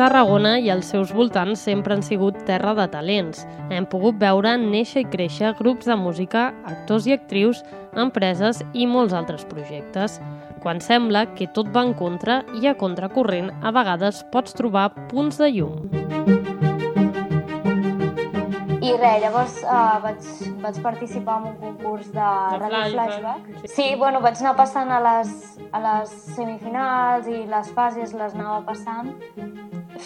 Tarragona 0.00 0.54
i 0.64 0.70
els 0.72 0.86
seus 0.88 1.10
voltants 1.12 1.60
sempre 1.66 1.92
han 1.92 2.00
sigut 2.00 2.38
terra 2.48 2.70
de 2.78 2.86
talents. 2.88 3.42
Hem 3.68 3.84
pogut 3.84 4.16
veure 4.22 4.54
néixer 4.56 5.02
i 5.02 5.08
créixer 5.12 5.50
grups 5.58 5.90
de 5.90 5.96
música, 6.00 6.46
actors 6.64 7.04
i 7.04 7.12
actrius, 7.18 7.60
empreses 7.92 8.62
i 8.72 8.88
molts 8.88 9.12
altres 9.12 9.44
projectes. 9.52 10.16
Quan 10.64 10.80
sembla 10.80 11.26
que 11.34 11.50
tot 11.52 11.68
va 11.76 11.84
en 11.84 11.92
contra 12.00 12.40
i 12.62 12.64
a 12.72 12.76
contracorrent, 12.80 13.52
a 13.60 13.76
vegades 13.76 14.24
pots 14.32 14.56
trobar 14.56 14.88
punts 15.12 15.36
de 15.36 15.52
llum. 15.52 16.69
I 18.90 18.96
res, 18.98 19.20
llavors 19.22 19.56
uh, 19.62 19.98
vaig, 20.02 20.28
vaig 20.64 20.78
participar 20.82 21.36
en 21.38 21.44
un 21.50 21.56
concurs 21.60 22.08
de, 22.10 22.14
de 22.18 22.58
Radio 22.58 22.80
Flashback. 22.92 23.20
Flashback. 23.20 23.60
Sí. 23.60 23.70
sí, 23.74 23.86
bueno, 24.00 24.20
vaig 24.24 24.40
anar 24.42 24.54
passant 24.58 24.90
a 24.90 24.98
les, 25.04 25.34
a 25.70 25.82
les 25.84 26.14
semifinals 26.34 27.28
i 27.30 27.44
les 27.50 27.70
fases 27.76 28.14
les 28.18 28.34
anava 28.34 28.64
passant 28.66 29.12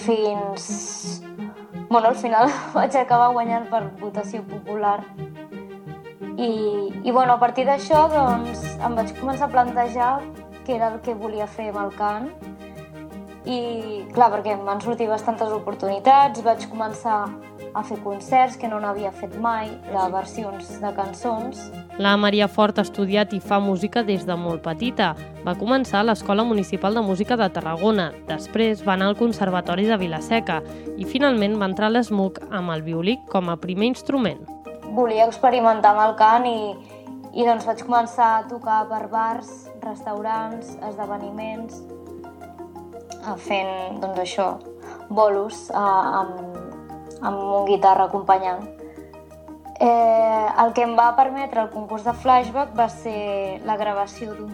fins... 0.05 1.23
Bueno, 1.89 2.09
al 2.09 2.19
final 2.19 2.51
vaig 2.77 2.97
acabar 3.01 3.31
guanyant 3.33 3.71
per 3.73 3.87
votació 4.03 4.43
popular. 4.51 4.99
I, 6.35 6.51
i 7.07 7.11
bueno, 7.15 7.37
a 7.37 7.41
partir 7.41 7.65
d'això 7.69 8.05
doncs, 8.13 8.67
em 8.85 8.99
vaig 8.99 9.15
començar 9.21 9.49
a 9.49 9.55
plantejar 9.55 10.11
què 10.67 10.77
era 10.77 10.91
el 10.93 11.01
que 11.05 11.15
volia 11.17 11.47
fer 11.47 11.71
amb 11.71 11.81
el 11.87 11.97
cant 11.97 12.29
i 13.45 13.59
clar, 14.13 14.31
perquè 14.33 14.55
em 14.57 14.65
van 14.67 14.81
sortir 14.81 15.07
bastantes 15.09 15.53
oportunitats, 15.53 16.43
vaig 16.45 16.65
començar 16.73 17.19
a 17.75 17.83
fer 17.83 17.99
concerts 18.05 18.57
que 18.57 18.69
no 18.71 18.79
n'havia 18.81 19.11
fet 19.13 19.35
mai, 19.43 19.69
de 19.91 20.05
versions 20.13 20.69
de 20.81 20.93
cançons. 20.95 21.59
La 21.99 22.15
Maria 22.17 22.47
Fort 22.49 22.79
ha 22.79 22.85
estudiat 22.87 23.35
i 23.35 23.41
fa 23.43 23.59
música 23.63 24.05
des 24.07 24.25
de 24.27 24.37
molt 24.39 24.63
petita. 24.63 25.13
Va 25.45 25.57
començar 25.59 26.01
a 26.01 26.07
l'Escola 26.07 26.47
Municipal 26.47 26.95
de 26.95 27.03
Música 27.03 27.37
de 27.37 27.49
Tarragona, 27.51 28.13
després 28.31 28.85
va 28.87 28.95
anar 28.95 29.11
al 29.11 29.19
Conservatori 29.19 29.89
de 29.91 29.99
Vilaseca 29.99 30.61
i 30.97 31.05
finalment 31.05 31.59
va 31.59 31.71
entrar 31.73 31.91
a 31.91 31.95
l'ESMUC 31.97 32.41
amb 32.51 32.75
el 32.75 32.87
violí 32.87 33.19
com 33.31 33.51
a 33.51 33.59
primer 33.59 33.91
instrument. 33.91 34.45
Volia 34.95 35.27
experimentar 35.27 35.95
amb 35.95 36.05
el 36.07 36.17
cant 36.21 36.47
i, 36.47 36.59
i 37.35 37.47
doncs 37.47 37.67
vaig 37.67 37.83
començar 37.83 38.31
a 38.39 38.47
tocar 38.51 38.85
per 38.91 39.09
bars, 39.11 39.51
restaurants, 39.83 40.77
esdeveniments, 40.91 41.83
fent 43.43 44.01
doncs 44.03 44.21
això, 44.23 44.49
bolos 45.09 45.69
eh, 45.71 45.79
amb, 45.79 46.54
amb 47.25 47.41
un 47.41 47.69
guitarra 47.69 48.07
acompanyant. 48.07 48.65
Eh, 49.81 50.47
el 50.63 50.73
que 50.77 50.85
em 50.87 50.95
va 50.97 51.11
permetre 51.17 51.65
el 51.65 51.71
concurs 51.73 52.05
de 52.07 52.13
flashback 52.15 52.77
va 52.79 52.87
ser 52.93 53.61
la 53.67 53.77
gravació 53.77 54.37
d'un 54.37 54.53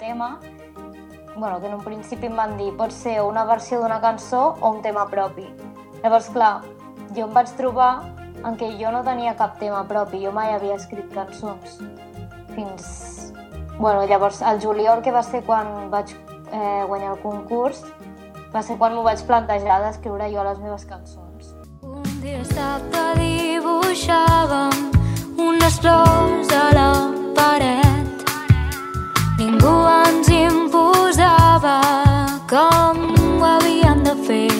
tema 0.00 0.38
bueno, 1.36 1.60
que 1.60 1.66
en 1.66 1.74
un 1.74 1.82
principi 1.84 2.28
em 2.30 2.36
van 2.36 2.56
dir 2.56 2.70
pot 2.78 2.92
ser 2.94 3.18
una 3.22 3.44
versió 3.44 3.80
d'una 3.82 4.00
cançó 4.00 4.54
o 4.60 4.70
un 4.70 4.82
tema 4.82 5.06
propi. 5.10 5.46
Llavors, 6.02 6.28
clar, 6.30 6.62
jo 7.16 7.26
em 7.26 7.34
vaig 7.34 7.50
trobar 7.58 7.90
en 8.44 8.58
què 8.60 8.70
jo 8.78 8.92
no 8.92 9.02
tenia 9.06 9.34
cap 9.38 9.58
tema 9.58 9.82
propi, 9.88 10.22
jo 10.24 10.32
mai 10.32 10.54
havia 10.54 10.78
escrit 10.78 11.10
cançons. 11.14 11.80
Fins... 12.54 13.32
Bueno, 13.74 14.04
llavors, 14.06 14.38
el 14.46 14.60
juliol, 14.62 15.02
que 15.02 15.10
va 15.10 15.24
ser 15.26 15.42
quan 15.42 15.90
vaig 15.90 16.14
eh, 16.14 16.84
guanyar 16.86 17.16
el 17.16 17.22
concurs, 17.24 17.82
va 18.54 18.62
ser 18.62 18.78
quan 18.78 18.94
m'ho 18.94 19.02
vaig 19.02 19.24
plantejar 19.26 19.80
d'escriure 19.82 20.30
jo 20.30 20.46
les 20.46 20.62
meves 20.62 20.86
cançons. 20.86 21.23
Dissabte 22.24 23.00
dibuixàvem 23.18 24.78
unes 25.44 25.74
flors 25.76 26.52
a 26.56 26.62
la 26.72 26.86
paret. 27.36 28.22
Ningú 29.36 29.72
ens 29.92 30.30
imposava 30.32 31.74
com 32.48 33.02
ho 33.18 33.44
havíem 33.44 34.00
de 34.06 34.14
fer. 34.24 34.54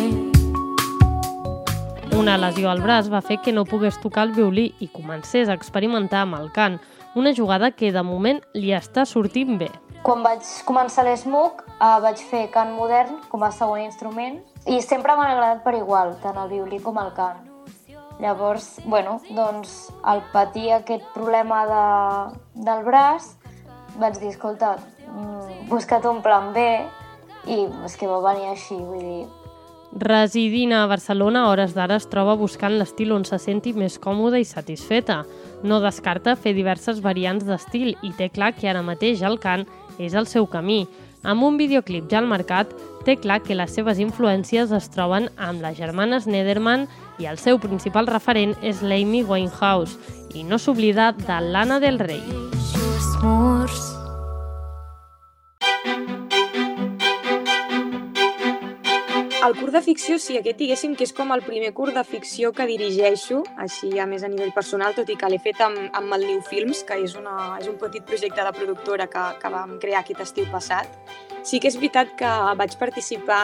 Una 2.20 2.36
lesió 2.42 2.68
al 2.68 2.84
braç 2.84 3.08
va 3.08 3.22
fer 3.24 3.39
que 3.40 3.56
no 3.56 3.64
pogués 3.64 3.96
tocar 4.02 4.27
el 4.28 4.36
violí 4.36 4.66
i 4.84 4.90
comencés 4.92 5.48
a 5.48 5.56
experimentar 5.56 6.27
amb 6.27 6.36
el 6.42 6.52
cant, 6.52 6.77
una 7.16 7.33
jugada 7.33 7.72
que 7.72 7.94
de 7.96 8.05
moment 8.05 8.44
li 8.52 8.77
està 8.77 9.06
sortint 9.08 9.56
bé. 9.56 9.70
Quan 10.05 10.20
vaig 10.20 10.44
començar 10.68 11.08
l'ESMUC 11.08 11.64
eh, 11.64 11.96
vaig 12.05 12.20
fer 12.28 12.44
cant 12.52 12.77
modern 12.77 13.24
com 13.33 13.40
a 13.40 13.50
segon 13.56 13.86
instrument 13.89 14.36
i 14.68 14.84
sempre 14.84 15.16
m'han 15.16 15.33
agradat 15.33 15.64
per 15.64 15.78
igual, 15.80 16.12
tant 16.20 16.36
el 16.44 16.52
violí 16.52 16.84
com 16.84 17.00
el 17.00 17.12
cant. 17.16 17.53
Llavors, 18.24 18.80
bueno, 18.89 19.18
doncs, 19.36 19.92
al 20.01 20.23
patir 20.33 20.70
aquest 20.73 21.05
problema 21.12 21.61
de, 21.68 21.85
del 22.64 22.85
braç, 22.86 23.35
vaig 24.01 24.17
dir, 24.17 24.33
escolta, 24.33 24.79
mm, 25.11 25.67
busca't 25.68 26.08
un 26.08 26.23
plan 26.24 26.55
B 26.57 26.64
i 27.52 27.67
és 27.84 27.98
que 28.01 28.08
va 28.08 28.23
venir 28.24 28.48
així, 28.55 28.79
vull 28.80 29.02
dir, 29.05 29.24
Residint 29.95 30.73
a 30.74 30.89
Barcelona, 30.90 31.45
a 31.45 31.51
hores 31.52 31.70
d'ara 31.77 32.01
es 32.01 32.08
troba 32.11 32.33
buscant 32.34 32.74
l'estil 32.80 33.13
on 33.14 33.23
se 33.29 33.36
senti 33.39 33.70
més 33.79 33.95
còmoda 34.02 34.40
i 34.42 34.46
satisfeta. 34.48 35.20
No 35.63 35.79
descarta 35.79 36.34
fer 36.34 36.51
diverses 36.57 36.98
variants 37.05 37.45
d'estil 37.46 37.92
i 38.02 38.11
té 38.18 38.27
clar 38.27 38.57
que 38.57 38.67
ara 38.67 38.83
mateix 38.83 39.23
el 39.23 39.39
cant 39.39 39.63
és 39.98 40.14
el 40.14 40.27
seu 40.27 40.46
camí. 40.46 40.84
Amb 41.24 41.44
un 41.44 41.56
videoclip 41.56 42.10
ja 42.10 42.20
al 42.20 42.28
mercat, 42.28 42.72
té 43.05 43.16
clar 43.20 43.40
que 43.44 43.56
les 43.56 43.72
seves 43.77 44.00
influències 44.00 44.72
es 44.72 44.90
troben 44.92 45.30
amb 45.36 45.64
les 45.64 45.77
germanes 45.78 46.27
Nederman 46.27 46.88
i 47.20 47.28
el 47.30 47.38
seu 47.38 47.60
principal 47.60 48.08
referent 48.08 48.56
és 48.62 48.83
l'Amy 48.83 49.22
Winehouse, 49.24 49.98
i 50.34 50.44
no 50.44 50.58
s'oblida 50.58 51.12
de 51.12 51.40
l'Anna 51.52 51.80
del 51.80 52.00
Rei. 52.02 52.64
El 59.44 59.52
curs 59.58 59.74
de 59.74 59.80
ficció, 59.84 60.14
sí, 60.16 60.38
aquest 60.38 60.56
diguéssim 60.56 60.94
que 60.96 61.05
és 61.05 61.10
com 61.12 61.28
el 61.34 61.42
primer 61.44 61.74
curs 61.77 61.92
de 61.92 62.00
ficció 62.08 62.48
que 62.56 62.64
dirigeixo, 62.64 63.42
així 63.60 63.90
a 64.00 64.06
més 64.08 64.22
a 64.24 64.30
nivell 64.32 64.55
personal, 64.56 64.94
tot 64.96 65.10
i 65.12 65.16
que 65.20 65.28
l'he 65.28 65.40
fet 65.44 65.58
amb, 65.60 65.82
amb 65.98 66.16
el 66.16 66.24
New 66.24 66.40
Films, 66.46 66.80
que 66.88 66.96
és, 67.02 67.12
una, 67.20 67.34
és 67.60 67.68
un 67.68 67.77
petit 67.77 68.06
projecte 68.08 68.40
de 68.46 68.52
productora 68.56 69.04
que, 69.12 69.24
que 69.42 69.50
vam 69.52 69.74
crear 69.83 70.00
aquest 70.00 70.22
estiu 70.24 70.48
passat. 70.52 70.88
Sí 71.44 71.60
que 71.60 71.68
és 71.68 71.77
veritat 71.77 72.14
que 72.16 72.30
vaig 72.60 72.78
participar... 72.80 73.42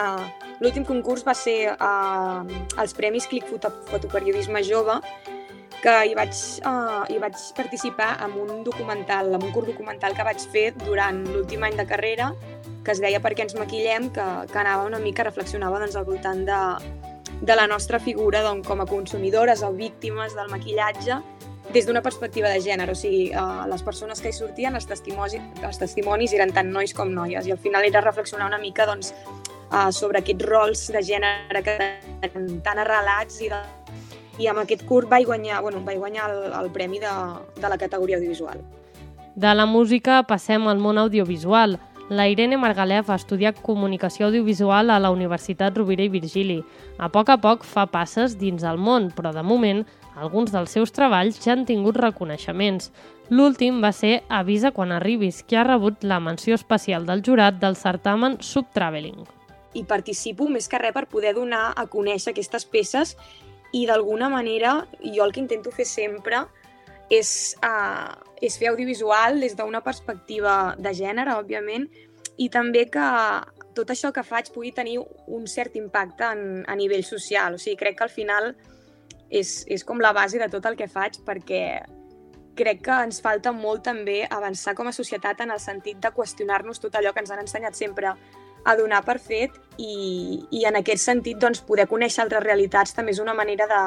L'últim 0.61 0.83
concurs 0.85 1.21
va 1.25 1.33
ser 1.37 1.71
uh, 1.73 2.41
els 2.81 2.97
Premis 2.97 3.25
Clic 3.29 3.45
Foto, 3.49 3.69
Fotoperiodisme 3.89 4.61
Jove, 4.65 4.97
que 5.81 5.93
hi 6.05 6.13
vaig, 6.15 6.37
uh, 6.69 7.03
hi 7.09 7.17
vaig 7.21 7.37
participar 7.57 8.11
en 8.23 8.37
un 8.39 8.63
documental, 8.63 9.33
en 9.33 9.43
un 9.43 9.51
curs 9.51 9.71
documental 9.71 10.15
que 10.15 10.25
vaig 10.27 10.43
fer 10.53 10.69
durant 10.85 11.23
l'últim 11.25 11.63
any 11.65 11.77
de 11.79 11.85
carrera, 11.89 12.31
que 12.85 12.93
es 12.93 13.01
deia 13.01 13.21
Per 13.21 13.33
què 13.35 13.45
ens 13.47 13.57
maquillem, 13.57 14.09
que, 14.13 14.27
que 14.51 14.59
anava 14.61 14.85
una 14.85 14.99
mica, 15.01 15.25
reflexionava 15.27 15.81
doncs, 15.81 15.97
al 15.97 16.05
voltant 16.05 16.45
de, 16.45 16.61
de 17.41 17.57
la 17.57 17.67
nostra 17.67 17.99
figura 17.99 18.43
doncs, 18.45 18.67
com 18.67 18.81
a 18.81 18.87
consumidores 18.89 19.65
o 19.65 19.71
víctimes 19.73 20.37
del 20.37 20.53
maquillatge 20.53 21.21
des 21.71 21.85
d'una 21.87 22.01
perspectiva 22.01 22.49
de 22.51 22.59
gènere, 22.61 22.93
o 22.93 22.97
sigui, 22.97 23.29
uh, 23.31 23.65
les 23.69 23.81
persones 23.85 24.21
que 24.21 24.29
hi 24.29 24.35
sortien, 24.35 24.75
els 24.75 24.85
testimonis, 24.89 25.39
els 25.63 25.79
testimonis 25.79 26.33
eren 26.35 26.51
tant 26.53 26.69
nois 26.69 26.93
com 26.93 27.13
noies, 27.13 27.47
i 27.47 27.53
al 27.53 27.61
final 27.61 27.85
era 27.87 28.01
reflexionar 28.03 28.49
una 28.49 28.59
mica 28.61 28.85
doncs, 28.89 29.13
uh, 29.71 29.89
sobre 29.95 30.19
aquests 30.19 30.49
rols 30.49 30.89
de 30.91 31.01
gènere 31.05 31.63
que 31.65 31.77
tenen 32.25 32.59
tan 32.65 32.81
arrelats 32.81 33.39
i, 33.45 33.49
de, 33.53 33.61
i 34.41 34.49
amb 34.49 34.63
aquest 34.63 34.83
curt 34.89 35.09
vaig 35.09 35.27
guanyar, 35.29 35.61
bueno, 35.61 35.83
vaig 35.85 36.01
guanyar 36.01 36.29
el, 36.31 36.51
el 36.57 36.69
premi 36.73 36.99
de, 36.99 37.13
de 37.61 37.69
la 37.69 37.77
categoria 37.77 38.17
audiovisual. 38.17 38.61
De 39.35 39.53
la 39.55 39.65
música 39.65 40.23
passem 40.27 40.67
al 40.67 40.81
món 40.81 40.97
audiovisual. 40.97 41.77
La 42.11 42.25
Irene 42.27 42.57
Margalef 42.59 43.07
ha 43.07 43.15
estudiat 43.15 43.61
Comunicació 43.63 44.25
Audiovisual 44.27 44.89
a 44.91 44.97
la 44.99 45.13
Universitat 45.13 45.77
Rovira 45.77 46.03
i 46.03 46.11
Virgili. 46.11 46.57
A 46.99 47.07
poc 47.07 47.29
a 47.31 47.37
poc 47.39 47.63
fa 47.63 47.85
passes 47.87 48.35
dins 48.35 48.65
el 48.67 48.75
món, 48.75 49.07
però 49.15 49.31
de 49.31 49.43
moment 49.47 49.85
alguns 50.19 50.51
dels 50.51 50.73
seus 50.75 50.91
treballs 50.91 51.39
ja 51.39 51.53
han 51.53 51.63
tingut 51.69 51.95
reconeixements. 51.95 52.89
L'últim 53.31 53.79
va 53.79 53.93
ser 53.95 54.25
Avisa 54.27 54.73
quan 54.75 54.91
arribis, 54.91 55.39
que 55.47 55.55
ha 55.55 55.63
rebut 55.63 56.03
la 56.03 56.19
menció 56.19 56.57
especial 56.59 57.05
del 57.07 57.23
jurat 57.23 57.61
del 57.61 57.79
certamen 57.79 58.35
Subtraveling. 58.43 59.23
I 59.71 59.85
participo 59.87 60.49
més 60.51 60.67
que 60.67 60.81
res 60.83 60.91
per 60.91 61.05
poder 61.07 61.31
donar 61.37 61.69
a 61.79 61.87
conèixer 61.87 62.33
aquestes 62.33 62.67
peces 62.67 63.15
i 63.73 63.85
d'alguna 63.87 64.29
manera 64.29 64.81
jo 65.01 65.23
el 65.23 65.31
que 65.31 65.39
intento 65.39 65.71
fer 65.71 65.85
sempre 65.87 66.43
és, 67.11 67.55
uh, 67.63 68.15
és 68.41 68.57
fer 68.57 68.71
audiovisual 68.71 69.39
des 69.43 69.55
d'una 69.55 69.83
perspectiva 69.83 70.75
de 70.79 70.93
gènere, 70.95 71.35
òbviament, 71.39 71.89
i 72.39 72.47
també 72.49 72.85
que 72.91 73.07
tot 73.75 73.91
això 73.91 74.11
que 74.15 74.23
faig 74.23 74.51
pugui 74.55 74.71
tenir 74.75 74.97
un 74.99 75.47
cert 75.47 75.75
impacte 75.79 76.27
en, 76.27 76.63
a 76.67 76.75
nivell 76.75 77.03
social. 77.07 77.55
O 77.55 77.61
sigui, 77.61 77.77
crec 77.79 77.97
que 77.99 78.07
al 78.07 78.13
final 78.13 78.51
és, 79.29 79.61
és 79.67 79.83
com 79.87 79.99
la 80.03 80.13
base 80.15 80.39
de 80.39 80.47
tot 80.51 80.65
el 80.67 80.77
que 80.79 80.89
faig 80.91 81.19
perquè 81.27 81.63
crec 82.59 82.81
que 82.83 82.97
ens 83.07 83.21
falta 83.23 83.53
molt 83.55 83.85
també 83.87 84.25
avançar 84.27 84.75
com 84.75 84.89
a 84.89 84.95
societat 84.95 85.39
en 85.43 85.53
el 85.55 85.59
sentit 85.63 86.01
de 86.03 86.11
qüestionar-nos 86.11 86.81
tot 86.83 86.95
allò 86.99 87.13
que 87.13 87.23
ens 87.23 87.31
han 87.31 87.43
ensenyat 87.43 87.79
sempre 87.79 88.11
a 88.63 88.75
donar 88.77 89.01
per 89.05 89.17
fet 89.19 89.57
i, 89.77 90.41
i 90.51 90.65
en 90.69 90.77
aquest 90.79 91.03
sentit 91.03 91.39
doncs, 91.41 91.63
poder 91.65 91.87
conèixer 91.89 92.23
altres 92.23 92.43
realitats 92.43 92.93
també 92.97 93.15
és 93.15 93.21
una 93.23 93.35
manera 93.37 93.67
de, 93.69 93.81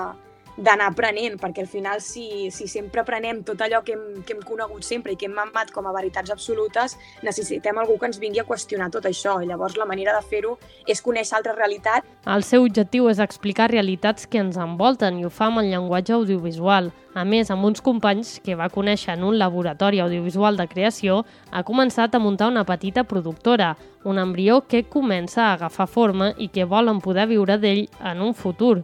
d'anar 0.56 0.92
aprenent, 0.92 1.36
perquè 1.40 1.64
al 1.64 1.70
final 1.70 2.00
si, 2.00 2.50
si 2.54 2.68
sempre 2.70 3.02
aprenem 3.02 3.42
tot 3.46 3.60
allò 3.64 3.82
que 3.84 3.94
hem, 3.96 4.22
que 4.26 4.36
hem 4.36 4.42
conegut 4.46 4.86
sempre 4.86 5.14
i 5.14 5.18
que 5.18 5.26
hem 5.26 5.34
mamat 5.34 5.72
com 5.74 5.86
a 5.86 5.94
veritats 5.96 6.30
absolutes, 6.34 6.96
necessitem 7.26 7.78
algú 7.78 7.98
que 7.98 8.10
ens 8.10 8.20
vingui 8.22 8.42
a 8.42 8.46
qüestionar 8.48 8.90
tot 8.94 9.08
això. 9.10 9.40
I 9.42 9.50
llavors 9.50 9.78
la 9.80 9.88
manera 9.88 10.14
de 10.14 10.22
fer-ho 10.26 10.56
és 10.86 11.02
conèixer 11.02 11.38
altra 11.38 11.56
realitat. 11.56 12.06
El 12.30 12.46
seu 12.46 12.64
objectiu 12.64 13.08
és 13.10 13.22
explicar 13.22 13.70
realitats 13.72 14.28
que 14.30 14.42
ens 14.42 14.58
envolten 14.60 15.18
i 15.18 15.26
ho 15.26 15.32
fa 15.32 15.50
amb 15.50 15.64
el 15.64 15.72
llenguatge 15.72 16.14
audiovisual. 16.14 16.92
A 17.14 17.22
més, 17.22 17.50
amb 17.50 17.66
uns 17.66 17.82
companys 17.84 18.40
que 18.42 18.56
va 18.58 18.70
conèixer 18.74 19.14
en 19.14 19.22
un 19.22 19.38
laboratori 19.38 20.00
audiovisual 20.02 20.56
de 20.58 20.66
creació, 20.66 21.20
ha 21.50 21.62
començat 21.62 22.14
a 22.14 22.22
muntar 22.22 22.48
una 22.50 22.64
petita 22.66 23.04
productora, 23.04 23.76
un 24.04 24.18
embrió 24.18 24.62
que 24.66 24.82
comença 24.90 25.44
a 25.44 25.52
agafar 25.54 25.86
forma 25.86 26.32
i 26.38 26.48
que 26.48 26.66
volen 26.66 27.00
poder 27.00 27.28
viure 27.30 27.58
d'ell 27.58 27.86
en 28.02 28.22
un 28.22 28.34
futur. 28.34 28.82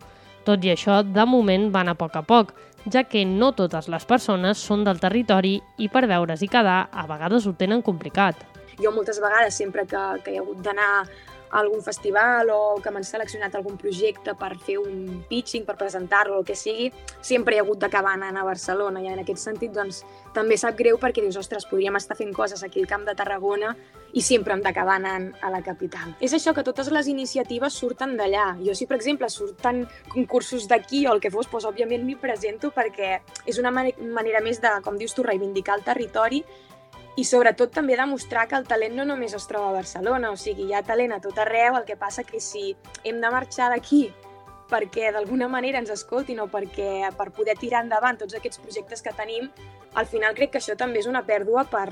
Tot 0.51 0.65
i 0.67 0.73
això, 0.73 0.97
de 1.07 1.23
moment 1.31 1.69
van 1.71 1.87
a 1.87 1.93
poc 1.95 2.17
a 2.19 2.25
poc, 2.27 2.49
ja 2.91 3.05
que 3.07 3.21
no 3.23 3.53
totes 3.55 3.87
les 3.93 4.03
persones 4.03 4.59
són 4.59 4.81
del 4.83 4.99
territori 4.99 5.53
i 5.79 5.87
per 5.93 6.09
veure's 6.11 6.43
i 6.43 6.49
quedar 6.51 6.89
a 6.91 7.05
vegades 7.07 7.47
ho 7.47 7.53
tenen 7.61 7.85
complicat. 7.87 8.41
Jo 8.83 8.91
moltes 8.91 9.21
vegades, 9.23 9.55
sempre 9.55 9.85
que, 9.87 10.01
que 10.25 10.35
he 10.35 10.41
hagut 10.41 10.59
d'anar 10.65 11.05
algun 11.51 11.83
festival 11.83 12.51
o 12.55 12.61
que 12.83 12.91
m'han 12.91 13.05
seleccionat 13.05 13.55
algun 13.59 13.77
projecte 13.81 14.35
per 14.39 14.53
fer 14.59 14.79
un 14.79 15.25
pitching, 15.29 15.65
per 15.67 15.77
presentar-lo, 15.77 16.39
el 16.39 16.47
que 16.47 16.57
sigui, 16.57 16.91
sempre 17.21 17.57
he 17.57 17.63
hagut 17.63 17.81
d'acabar 17.83 18.15
anant 18.15 18.39
a 18.39 18.45
Barcelona 18.47 19.03
i 19.03 19.11
en 19.11 19.23
aquest 19.23 19.43
sentit 19.43 19.75
doncs, 19.75 20.05
també 20.35 20.57
sap 20.61 20.79
greu 20.79 20.99
perquè 21.03 21.25
dius, 21.25 21.39
ostres, 21.41 21.67
podríem 21.67 21.99
estar 21.99 22.17
fent 22.19 22.33
coses 22.35 22.63
aquí 22.63 22.83
al 22.83 22.91
Camp 22.91 23.07
de 23.09 23.17
Tarragona 23.19 23.75
i 24.15 24.23
sempre 24.23 24.55
hem 24.55 24.63
d'acabar 24.63 24.97
anant 24.99 25.31
a 25.43 25.51
la 25.51 25.63
capital. 25.63 26.15
És 26.21 26.35
això 26.35 26.55
que 26.55 26.65
totes 26.67 26.91
les 26.91 27.11
iniciatives 27.11 27.75
surten 27.75 28.17
d'allà. 28.19 28.57
Jo 28.63 28.75
si, 28.75 28.87
per 28.87 28.99
exemple, 28.99 29.29
surten 29.31 29.85
concursos 30.11 30.67
d'aquí 30.71 31.07
o 31.07 31.15
el 31.15 31.23
que 31.23 31.31
fos, 31.31 31.51
doncs, 31.51 31.67
òbviament 31.67 32.05
m'hi 32.07 32.17
presento 32.19 32.71
perquè 32.75 33.21
és 33.47 33.59
una 33.59 33.71
manera 33.71 34.41
més 34.43 34.61
de, 34.63 34.71
com 34.85 34.99
dius 34.99 35.15
tu, 35.15 35.27
reivindicar 35.27 35.79
el 35.79 35.87
territori 35.87 36.45
i 37.21 37.25
sobretot 37.29 37.75
també 37.75 37.99
demostrar 37.99 38.47
que 38.49 38.57
el 38.57 38.65
talent 38.69 38.95
no 38.97 39.05
només 39.05 39.35
es 39.37 39.45
troba 39.51 39.71
a 39.71 39.77
Barcelona, 39.77 40.31
o 40.33 40.39
sigui, 40.41 40.71
hi 40.71 40.75
ha 40.75 40.85
talent 40.87 41.13
a 41.13 41.21
tot 41.21 41.39
arreu, 41.43 41.77
el 41.77 41.85
que 41.85 41.99
passa 42.01 42.25
que 42.25 42.41
si 42.41 42.71
hem 43.05 43.21
de 43.21 43.33
marxar 43.35 43.69
d'aquí 43.73 44.09
perquè 44.71 45.11
d'alguna 45.13 45.49
manera 45.51 45.81
ens 45.83 45.91
escoltin 45.91 46.39
o 46.41 46.47
perquè 46.49 47.11
per 47.19 47.29
poder 47.35 47.57
tirar 47.59 47.83
endavant 47.85 48.21
tots 48.21 48.37
aquests 48.39 48.63
projectes 48.63 49.03
que 49.03 49.13
tenim, 49.19 49.51
al 49.99 50.07
final 50.07 50.37
crec 50.39 50.55
que 50.55 50.61
això 50.63 50.77
també 50.79 51.03
és 51.03 51.11
una 51.11 51.25
pèrdua 51.27 51.67
per, 51.69 51.89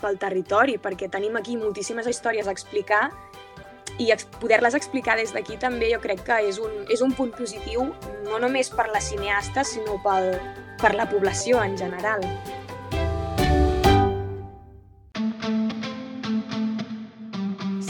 pel 0.00 0.18
territori, 0.18 0.78
perquè 0.80 1.10
tenim 1.12 1.36
aquí 1.36 1.58
moltíssimes 1.60 2.08
històries 2.08 2.48
a 2.48 2.56
explicar 2.56 3.04
i 4.00 4.08
poder-les 4.40 4.74
explicar 4.74 5.18
des 5.20 5.34
d'aquí 5.36 5.58
també 5.60 5.92
jo 5.92 6.00
crec 6.00 6.24
que 6.24 6.40
és 6.48 6.58
un, 6.58 6.86
és 6.88 7.04
un 7.04 7.12
punt 7.12 7.30
positiu 7.36 7.92
no 8.24 8.40
només 8.40 8.72
per 8.72 8.88
la 8.88 9.04
cineasta, 9.04 9.62
sinó 9.68 10.00
pel, 10.02 10.32
per 10.80 10.94
la 10.96 11.06
població 11.12 11.60
en 11.62 11.76
general. 11.76 12.24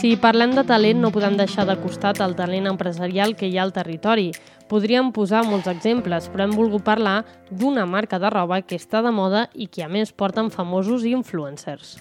Si 0.03 0.17
parlem 0.19 0.51
de 0.51 0.65
talent, 0.67 0.99
no 0.99 1.13
podem 1.15 1.37
deixar 1.39 1.63
de 1.69 1.77
costat 1.79 2.19
el 2.25 2.33
talent 2.35 2.65
empresarial 2.67 3.37
que 3.39 3.47
hi 3.47 3.55
ha 3.55 3.63
al 3.63 3.71
territori. 3.77 4.33
Podríem 4.67 5.13
posar 5.15 5.45
molts 5.47 5.69
exemples, 5.71 6.27
però 6.33 6.43
hem 6.43 6.57
volgut 6.59 6.83
parlar 6.83 7.21
d'una 7.53 7.85
marca 7.87 8.19
de 8.19 8.33
roba 8.35 8.59
que 8.67 8.75
està 8.83 8.99
de 9.07 9.13
moda 9.15 9.45
i 9.55 9.69
que 9.71 9.85
a 9.87 9.89
més 9.93 10.11
porten 10.11 10.51
famosos 10.51 11.07
influencers. 11.07 12.01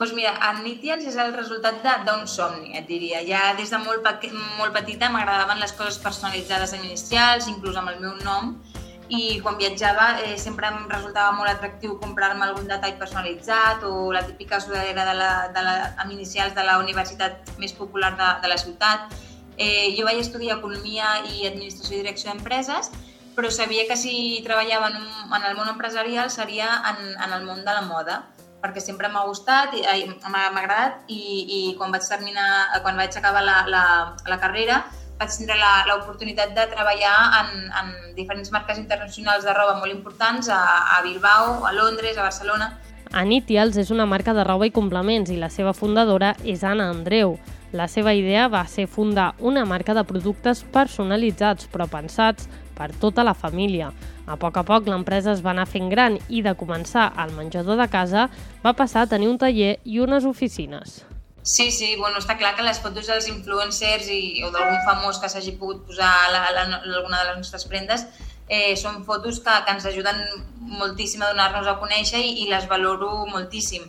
Doncs 0.00 0.14
mira, 0.16 0.32
Nitians 0.64 1.04
és 1.04 1.18
el 1.20 1.36
resultat 1.36 1.84
d'un 2.08 2.24
somni, 2.24 2.72
et 2.72 2.88
diria. 2.88 3.20
Ja 3.28 3.52
des 3.60 3.68
de 3.68 3.84
molt, 3.84 4.00
molt 4.56 4.72
petita 4.72 5.12
m'agradaven 5.12 5.60
les 5.60 5.76
coses 5.76 6.00
personalitzades 6.00 6.72
inicials, 6.80 7.52
inclús 7.52 7.76
amb 7.76 7.92
el 7.92 8.00
meu 8.00 8.16
nom, 8.24 8.56
i 9.08 9.40
quan 9.42 9.58
viatjava 9.58 10.22
eh, 10.22 10.36
sempre 10.38 10.68
em 10.70 10.86
resultava 10.88 11.34
molt 11.36 11.50
atractiu 11.50 11.98
comprar-me 12.00 12.46
algun 12.46 12.68
detall 12.70 12.94
personalitzat 13.00 13.84
o 13.84 14.12
la 14.14 14.22
típica 14.26 14.60
sudadera 14.60 15.04
de 15.08 15.14
la, 15.18 15.32
de 15.52 15.64
la, 15.66 15.74
amb 16.02 16.12
inicials 16.14 16.54
de 16.54 16.64
la 16.64 16.78
universitat 16.80 17.52
més 17.58 17.74
popular 17.76 18.14
de, 18.16 18.28
de 18.44 18.52
la 18.52 18.58
ciutat. 18.60 19.12
Eh, 19.58 19.92
jo 19.98 20.06
vaig 20.08 20.22
estudiar 20.22 20.58
Economia 20.58 21.18
i 21.28 21.46
Administració 21.48 21.98
i 21.98 22.02
Direcció 22.04 22.32
d'Empreses, 22.32 22.92
però 23.36 23.50
sabia 23.50 23.84
que 23.88 23.96
si 23.96 24.40
treballava 24.44 24.88
en, 24.92 25.02
en 25.02 25.48
el 25.50 25.56
món 25.56 25.68
empresarial 25.68 26.30
seria 26.30 26.70
en, 26.92 27.12
en 27.16 27.36
el 27.36 27.44
món 27.44 27.64
de 27.66 27.72
la 27.72 27.84
moda 27.88 28.22
perquè 28.62 28.78
sempre 28.78 29.08
m'ha 29.10 29.24
gustat, 29.26 29.74
m'ha 29.74 30.42
agradat 30.48 31.10
i, 31.10 31.18
i 31.18 31.60
quan 31.78 31.90
vaig 31.90 32.04
terminar, 32.06 32.78
quan 32.84 32.94
vaig 33.00 33.16
acabar 33.18 33.42
la, 33.42 33.56
la, 33.66 33.84
la 34.30 34.38
carrera 34.38 34.84
vaig 35.22 35.36
tindre 35.38 35.56
l'oportunitat 35.86 36.54
de 36.56 36.64
treballar 36.72 37.16
en, 37.40 37.50
en 37.78 37.90
diferents 38.16 38.50
marques 38.50 38.78
internacionals 38.80 39.46
de 39.46 39.54
roba 39.54 39.78
molt 39.78 39.94
importants 39.94 40.50
a, 40.50 40.62
a 40.98 41.02
Bilbao, 41.06 41.62
a 41.66 41.72
Londres, 41.72 42.18
a 42.18 42.26
Barcelona. 42.26 42.72
Anitials 43.12 43.76
és 43.76 43.90
una 43.92 44.06
marca 44.08 44.32
de 44.34 44.44
roba 44.48 44.66
i 44.66 44.72
complements 44.72 45.30
i 45.30 45.36
la 45.38 45.50
seva 45.52 45.74
fundadora 45.76 46.32
és 46.48 46.64
Anna 46.64 46.88
Andreu. 46.90 47.36
La 47.72 47.86
seva 47.88 48.12
idea 48.16 48.48
va 48.52 48.64
ser 48.68 48.88
fundar 48.88 49.32
una 49.38 49.64
marca 49.68 49.94
de 49.94 50.04
productes 50.08 50.64
personalitzats 50.74 51.68
però 51.72 51.86
pensats 51.92 52.48
per 52.76 52.90
tota 53.00 53.24
la 53.24 53.36
família. 53.36 53.92
A 54.26 54.36
poc 54.40 54.58
a 54.58 54.64
poc 54.66 54.88
l'empresa 54.88 55.36
es 55.36 55.44
va 55.44 55.52
anar 55.52 55.68
fent 55.68 55.92
gran 55.92 56.18
i 56.28 56.42
de 56.42 56.56
començar 56.56 57.10
al 57.16 57.36
menjador 57.36 57.78
de 57.80 57.88
casa 57.92 58.28
va 58.64 58.76
passar 58.76 59.04
a 59.04 59.12
tenir 59.14 59.28
un 59.28 59.38
taller 59.38 59.76
i 59.84 60.00
unes 60.00 60.24
oficines. 60.28 61.02
Sí, 61.42 61.72
sí, 61.74 61.96
bueno, 61.98 62.20
està 62.22 62.36
clar 62.38 62.52
que 62.54 62.62
les 62.62 62.78
fotos 62.78 63.08
dels 63.10 63.26
influencers 63.26 64.06
i, 64.14 64.44
o 64.46 64.50
d'algun 64.54 64.78
famós 64.86 65.18
que 65.18 65.30
s'hagi 65.30 65.56
pogut 65.58 65.82
posar 65.88 66.06
a, 66.06 66.28
la, 66.30 66.42
a, 66.46 66.52
la, 66.54 66.66
a 66.78 66.92
alguna 66.98 67.18
de 67.18 67.30
les 67.32 67.40
nostres 67.40 67.66
prendes 67.66 68.06
eh, 68.46 68.76
són 68.78 69.02
fotos 69.08 69.40
que, 69.42 69.56
que 69.66 69.74
ens 69.74 69.88
ajuden 69.90 70.22
moltíssim 70.78 71.24
a 71.24 71.32
donar-nos 71.32 71.66
a 71.66 71.78
conèixer 71.82 72.22
i, 72.22 72.44
i 72.44 72.48
les 72.50 72.68
valoro 72.70 73.26
moltíssim. 73.26 73.88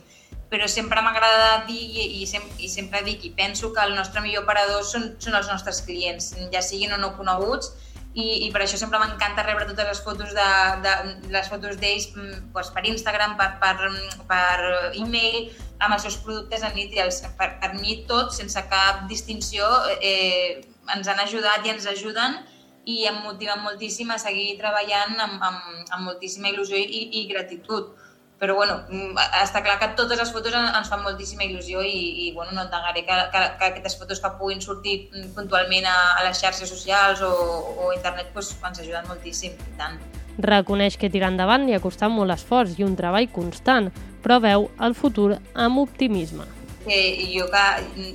Però 0.50 0.66
sempre 0.70 1.02
m'agrada 1.02 1.64
dir 1.68 1.78
i, 1.78 2.08
i, 2.22 2.26
sem 2.30 2.42
i 2.58 2.68
sempre 2.70 3.02
dic 3.06 3.22
i 3.26 3.30
penso 3.38 3.70
que 3.74 3.86
el 3.86 3.94
nostre 3.94 4.22
millor 4.24 4.44
parador 4.50 4.82
són, 4.86 5.12
són 5.22 5.38
els 5.38 5.50
nostres 5.50 5.82
clients, 5.86 6.32
ja 6.50 6.62
siguin 6.62 6.94
o 6.94 6.98
no 6.98 7.14
coneguts, 7.18 7.70
i, 8.14 8.46
i 8.46 8.50
per 8.54 8.62
això 8.62 8.78
sempre 8.78 9.00
m'encanta 9.02 9.42
rebre 9.42 9.66
totes 9.66 9.88
les 9.88 10.00
fotos 10.06 10.30
de, 10.36 10.50
de 10.84 10.92
les 11.34 11.48
fotos 11.50 11.78
d'ells 11.82 12.12
doncs, 12.14 12.70
per 12.74 12.84
Instagram, 12.86 13.34
per, 13.40 13.48
per, 13.62 13.90
per 14.30 14.92
e-mail, 14.94 15.50
amb 15.84 15.96
els 15.96 16.06
seus 16.06 16.16
productes 16.24 16.64
en 16.66 16.74
nit 16.76 16.94
i 16.96 17.02
els, 17.04 17.20
per, 17.38 17.50
per 17.62 17.72
mi 17.78 18.02
tots, 18.08 18.38
sense 18.40 18.60
cap 18.70 19.04
distinció, 19.10 19.68
eh, 20.00 20.64
ens 20.94 21.08
han 21.08 21.20
ajudat 21.22 21.64
i 21.64 21.72
ens 21.74 21.86
ajuden 21.90 22.40
i 22.84 23.04
em 23.08 23.22
motiven 23.24 23.62
moltíssim 23.64 24.10
a 24.12 24.18
seguir 24.20 24.58
treballant 24.60 25.16
amb, 25.16 25.40
amb, 25.40 25.84
amb 25.88 26.08
moltíssima 26.08 26.50
il·lusió 26.52 26.76
i, 26.76 27.04
i 27.20 27.26
gratitud 27.30 27.94
però 28.44 28.56
bueno, 28.56 28.74
mm, 28.90 29.16
està 29.40 29.62
clar 29.64 29.78
que 29.80 29.86
totes 29.96 30.18
les 30.20 30.30
fotos 30.32 30.52
ens 30.52 30.90
fan 30.92 31.00
moltíssima 31.00 31.46
il·lusió 31.46 31.80
i, 31.80 32.26
i 32.26 32.32
bueno, 32.36 32.52
no 32.52 32.66
et 32.66 32.74
negaré 32.74 33.04
que, 33.06 33.16
que, 33.32 33.44
que 33.56 33.68
aquestes 33.70 33.96
fotos 33.96 34.20
que 34.20 34.30
puguin 34.36 34.60
sortir 34.60 35.08
puntualment 35.32 35.88
a, 35.88 35.94
a 36.18 36.26
les 36.26 36.42
xarxes 36.42 36.68
socials 36.68 37.22
o, 37.24 37.30
o 37.32 37.88
a 37.88 37.94
internet 37.96 38.28
pues, 38.36 38.52
ens 38.60 38.82
ajuden 38.84 39.08
moltíssim, 39.08 39.56
i 39.56 39.78
tant. 39.80 39.96
Reconeix 40.44 41.00
que 41.00 41.08
tirar 41.08 41.32
endavant 41.32 41.64
li 41.64 41.72
ha 41.72 41.80
costat 41.80 42.12
molt 42.12 42.36
esforç 42.36 42.76
i 42.76 42.84
un 42.84 42.98
treball 43.00 43.30
constant, 43.32 43.88
però 44.20 44.42
veu 44.44 44.68
el 44.84 44.98
futur 44.98 45.38
amb 45.54 45.80
optimisme. 45.86 46.44
Eh, 46.84 47.32
jo 47.32 47.48
que 47.48 47.66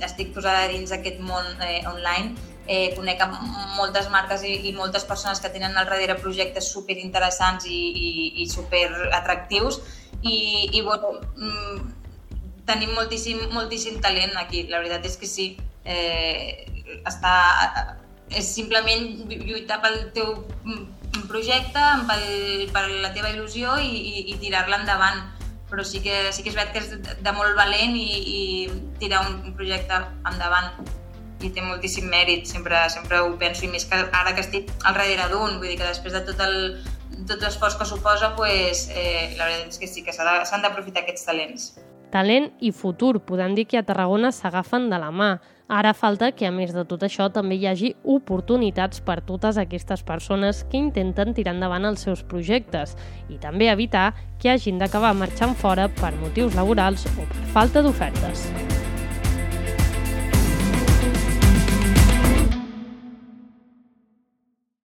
estic 0.06 0.30
posada 0.36 0.68
dins 0.70 0.94
aquest 0.94 1.18
món 1.26 1.48
eh, 1.58 1.82
online, 1.90 2.36
eh, 2.70 2.92
conec 2.94 3.18
moltes 3.74 4.06
marques 4.14 4.46
i, 4.46 4.60
i 4.70 4.76
moltes 4.78 5.02
persones 5.10 5.42
que 5.42 5.50
tenen 5.50 5.74
al 5.74 5.90
darrere 5.90 6.20
projectes 6.22 6.70
super 6.70 7.00
interessants 7.02 7.66
i, 7.66 7.80
i, 7.90 8.12
i 8.44 8.46
super 8.46 8.86
atractius 9.10 9.82
i, 10.22 10.68
i 10.72 10.82
bueno, 10.82 11.14
mm, 11.36 11.90
tenim 12.68 12.92
moltíssim, 12.94 13.40
moltíssim 13.54 14.00
talent 14.04 14.36
aquí, 14.38 14.66
la 14.68 14.82
veritat 14.82 15.06
és 15.08 15.16
que 15.20 15.28
sí. 15.28 15.50
Eh, 15.84 16.66
està, 17.08 17.34
és 18.30 18.46
simplement 18.46 19.06
lluitar 19.30 19.80
pel 19.82 19.98
teu 20.14 20.34
mm, 20.64 21.26
projecte, 21.30 21.82
pel, 22.08 22.70
per 22.74 22.86
la 22.90 23.12
teva 23.16 23.32
il·lusió 23.32 23.78
i, 23.80 23.90
i, 23.90 24.24
i 24.34 24.38
tirar-la 24.42 24.82
endavant. 24.82 25.24
Però 25.70 25.84
sí 25.86 26.00
que, 26.02 26.32
sí 26.34 26.42
que 26.42 26.50
és 26.50 26.56
veritat 26.58 26.74
que 26.74 26.80
és 26.82 27.20
de, 27.22 27.32
molt 27.36 27.54
valent 27.58 27.94
i, 27.94 28.08
i 28.36 28.40
tirar 28.98 29.22
un 29.28 29.54
projecte 29.54 30.00
endavant 30.26 30.72
i 31.40 31.48
té 31.54 31.62
moltíssim 31.64 32.08
mèrit, 32.10 32.44
sempre, 32.50 32.82
sempre 32.92 33.20
ho 33.22 33.30
penso, 33.40 33.64
i 33.64 33.70
més 33.72 33.86
que 33.88 33.96
ara 33.96 34.34
que 34.36 34.42
estic 34.44 34.72
al 34.84 34.98
darrere 34.98 35.30
d'un, 35.30 35.56
vull 35.56 35.70
dir 35.70 35.78
que 35.80 35.86
després 35.86 36.12
de 36.12 36.20
tot 36.26 36.42
el, 36.44 36.58
tot 37.28 37.42
l'esforç 37.42 37.76
que 37.78 37.86
suposa, 37.88 38.34
pues, 38.36 38.88
eh, 38.94 39.34
la 39.38 39.46
veritat 39.46 39.74
és 39.74 39.78
que 39.78 39.86
sí, 39.86 40.04
que 40.04 40.12
s'han 40.12 40.62
d'aprofitar 40.62 41.02
aquests 41.02 41.24
talents. 41.24 41.70
Talent 42.10 42.50
i 42.60 42.72
futur. 42.72 43.20
Podem 43.22 43.54
dir 43.54 43.66
que 43.66 43.78
a 43.78 43.84
Tarragona 43.86 44.32
s'agafen 44.32 44.90
de 44.90 44.98
la 44.98 45.10
mà. 45.10 45.38
Ara 45.68 45.92
falta 45.94 46.32
que, 46.32 46.48
a 46.48 46.50
més 46.50 46.72
de 46.74 46.82
tot 46.84 47.04
això, 47.06 47.28
també 47.30 47.54
hi 47.54 47.68
hagi 47.70 47.92
oportunitats 48.02 49.00
per 49.00 49.20
totes 49.22 49.56
aquestes 49.56 50.02
persones 50.02 50.64
que 50.64 50.80
intenten 50.80 51.32
tirar 51.34 51.54
endavant 51.54 51.86
els 51.86 52.02
seus 52.02 52.24
projectes 52.24 52.96
i 53.28 53.38
també 53.38 53.70
evitar 53.70 54.10
que 54.42 54.50
hagin 54.50 54.82
d'acabar 54.82 55.14
marxant 55.14 55.54
fora 55.54 55.86
per 55.86 56.10
motius 56.18 56.58
laborals 56.58 57.06
o 57.14 57.22
per 57.22 57.46
falta 57.54 57.86
d'ofertes. 57.86 58.79